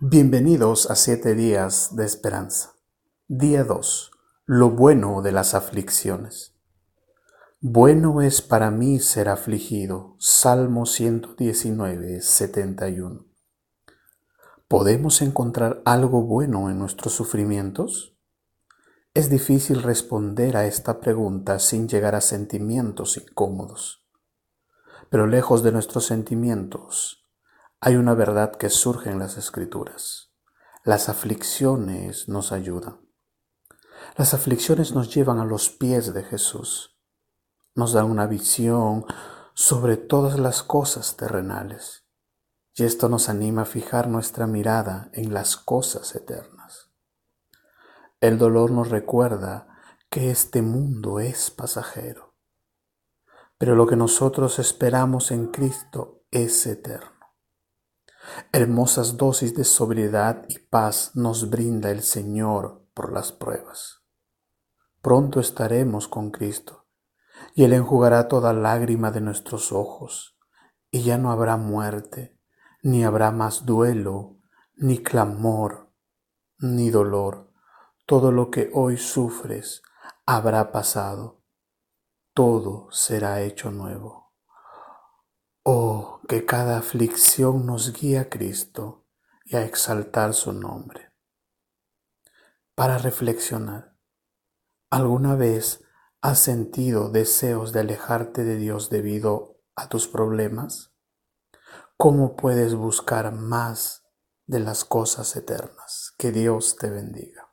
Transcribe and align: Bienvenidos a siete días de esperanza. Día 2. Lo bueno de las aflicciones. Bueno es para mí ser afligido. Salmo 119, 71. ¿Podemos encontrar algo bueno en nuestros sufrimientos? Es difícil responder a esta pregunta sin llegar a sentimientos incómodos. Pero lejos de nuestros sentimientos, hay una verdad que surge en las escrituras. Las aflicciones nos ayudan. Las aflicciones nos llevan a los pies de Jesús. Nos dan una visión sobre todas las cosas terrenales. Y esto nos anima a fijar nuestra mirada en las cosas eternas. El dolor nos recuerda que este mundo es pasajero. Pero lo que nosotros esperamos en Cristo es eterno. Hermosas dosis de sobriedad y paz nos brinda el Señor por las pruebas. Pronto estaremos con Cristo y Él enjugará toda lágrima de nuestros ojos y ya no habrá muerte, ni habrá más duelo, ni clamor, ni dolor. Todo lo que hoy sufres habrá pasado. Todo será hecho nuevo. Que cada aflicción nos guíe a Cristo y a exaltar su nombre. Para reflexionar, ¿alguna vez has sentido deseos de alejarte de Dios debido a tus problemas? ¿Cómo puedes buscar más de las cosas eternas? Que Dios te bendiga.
Bienvenidos 0.00 0.88
a 0.92 0.94
siete 0.94 1.34
días 1.34 1.96
de 1.96 2.04
esperanza. 2.04 2.76
Día 3.26 3.64
2. 3.64 4.12
Lo 4.46 4.70
bueno 4.70 5.22
de 5.22 5.32
las 5.32 5.54
aflicciones. 5.54 6.54
Bueno 7.58 8.22
es 8.22 8.40
para 8.40 8.70
mí 8.70 9.00
ser 9.00 9.28
afligido. 9.28 10.14
Salmo 10.20 10.86
119, 10.86 12.20
71. 12.20 13.26
¿Podemos 14.68 15.20
encontrar 15.20 15.82
algo 15.84 16.22
bueno 16.22 16.70
en 16.70 16.78
nuestros 16.78 17.14
sufrimientos? 17.14 18.16
Es 19.14 19.28
difícil 19.28 19.82
responder 19.82 20.56
a 20.56 20.66
esta 20.66 21.00
pregunta 21.00 21.58
sin 21.58 21.88
llegar 21.88 22.14
a 22.14 22.20
sentimientos 22.20 23.16
incómodos. 23.16 24.06
Pero 25.10 25.26
lejos 25.26 25.64
de 25.64 25.72
nuestros 25.72 26.06
sentimientos, 26.06 27.27
hay 27.80 27.94
una 27.94 28.14
verdad 28.14 28.56
que 28.56 28.70
surge 28.70 29.10
en 29.10 29.20
las 29.20 29.36
escrituras. 29.36 30.32
Las 30.82 31.08
aflicciones 31.08 32.28
nos 32.28 32.50
ayudan. 32.50 33.00
Las 34.16 34.34
aflicciones 34.34 34.92
nos 34.92 35.14
llevan 35.14 35.38
a 35.38 35.44
los 35.44 35.70
pies 35.70 36.12
de 36.12 36.24
Jesús. 36.24 36.98
Nos 37.76 37.92
dan 37.92 38.06
una 38.06 38.26
visión 38.26 39.04
sobre 39.54 39.96
todas 39.96 40.40
las 40.40 40.64
cosas 40.64 41.16
terrenales. 41.16 42.04
Y 42.74 42.82
esto 42.82 43.08
nos 43.08 43.28
anima 43.28 43.62
a 43.62 43.66
fijar 43.66 44.08
nuestra 44.08 44.48
mirada 44.48 45.08
en 45.12 45.32
las 45.32 45.56
cosas 45.56 46.16
eternas. 46.16 46.90
El 48.20 48.38
dolor 48.38 48.72
nos 48.72 48.88
recuerda 48.88 49.68
que 50.10 50.30
este 50.30 50.62
mundo 50.62 51.20
es 51.20 51.52
pasajero. 51.52 52.34
Pero 53.56 53.76
lo 53.76 53.86
que 53.86 53.96
nosotros 53.96 54.58
esperamos 54.58 55.30
en 55.30 55.48
Cristo 55.48 56.24
es 56.32 56.66
eterno. 56.66 57.17
Hermosas 58.52 59.16
dosis 59.16 59.54
de 59.54 59.64
sobriedad 59.64 60.44
y 60.48 60.58
paz 60.58 61.12
nos 61.14 61.50
brinda 61.50 61.90
el 61.90 62.02
Señor 62.02 62.86
por 62.94 63.12
las 63.12 63.32
pruebas. 63.32 64.02
Pronto 65.02 65.40
estaremos 65.40 66.08
con 66.08 66.30
Cristo 66.30 66.86
y 67.54 67.64
Él 67.64 67.72
enjugará 67.72 68.28
toda 68.28 68.52
lágrima 68.52 69.10
de 69.10 69.20
nuestros 69.20 69.72
ojos 69.72 70.38
y 70.90 71.02
ya 71.02 71.18
no 71.18 71.30
habrá 71.30 71.56
muerte, 71.56 72.38
ni 72.82 73.04
habrá 73.04 73.30
más 73.30 73.66
duelo, 73.66 74.38
ni 74.76 75.02
clamor, 75.02 75.92
ni 76.58 76.90
dolor. 76.90 77.52
Todo 78.06 78.32
lo 78.32 78.50
que 78.50 78.70
hoy 78.72 78.96
sufres 78.96 79.82
habrá 80.26 80.72
pasado. 80.72 81.42
Todo 82.32 82.88
será 82.90 83.42
hecho 83.42 83.70
nuevo. 83.70 84.27
Que 86.28 86.44
cada 86.44 86.78
aflicción 86.78 87.66
nos 87.66 87.92
guíe 87.92 88.18
a 88.18 88.28
Cristo 88.28 89.06
y 89.44 89.56
a 89.56 89.64
exaltar 89.64 90.34
su 90.34 90.52
nombre. 90.52 91.12
Para 92.74 92.98
reflexionar, 92.98 93.96
¿alguna 94.90 95.34
vez 95.34 95.82
has 96.20 96.38
sentido 96.38 97.10
deseos 97.10 97.72
de 97.72 97.80
alejarte 97.80 98.44
de 98.44 98.56
Dios 98.56 98.90
debido 98.90 99.60
a 99.74 99.88
tus 99.88 100.06
problemas? 100.06 100.92
¿Cómo 101.96 102.36
puedes 102.36 102.74
buscar 102.74 103.32
más 103.32 104.04
de 104.46 104.60
las 104.60 104.84
cosas 104.84 105.34
eternas? 105.34 106.14
Que 106.18 106.30
Dios 106.30 106.76
te 106.76 106.90
bendiga. 106.90 107.47